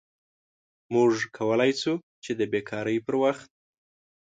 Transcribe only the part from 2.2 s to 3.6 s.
چې د بیکارۍ پر وخت